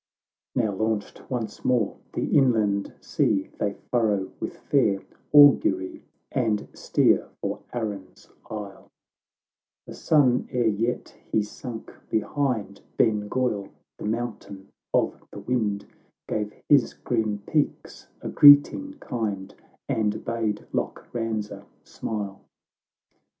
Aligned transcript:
XIII 0.57 0.63
Now 0.65 0.71
launched 0.77 1.29
once 1.29 1.63
more, 1.63 1.97
the 2.13 2.35
inland 2.35 2.91
sea 3.01 3.51
They 3.59 3.73
furrow 3.91 4.31
with 4.39 4.57
fair 4.57 5.03
augury, 5.31 6.03
And 6.31 6.67
steer 6.73 7.29
for 7.39 7.59
Arran's 7.71 8.27
isle; 8.49 8.89
The 9.85 9.93
sun, 9.93 10.47
ere 10.49 10.71
vet 10.71 11.15
he 11.31 11.43
sunk 11.43 11.93
behind 12.09 12.81
Ben 12.97 13.29
Ghoil, 13.29 13.69
"The 13.99 14.05
Mountain 14.05 14.69
of 14.91 15.23
the 15.29 15.39
Wind," 15.39 15.85
Gave 16.27 16.51
his 16.67 16.95
grim 16.95 17.37
peaks 17.45 18.07
a 18.21 18.29
greeting 18.29 18.93
kind, 18.95 19.53
And 19.87 20.25
bade 20.25 20.65
Loch 20.73 21.11
Banza 21.13 21.65
smile. 21.83 22.41